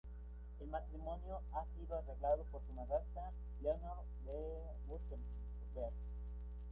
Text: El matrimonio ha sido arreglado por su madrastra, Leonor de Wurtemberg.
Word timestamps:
El 0.59 0.67
matrimonio 0.69 1.41
ha 1.53 1.63
sido 1.77 1.95
arreglado 1.95 2.43
por 2.51 2.63
su 2.65 2.73
madrastra, 2.73 3.29
Leonor 3.61 4.03
de 4.25 4.63
Wurtemberg. 4.89 5.93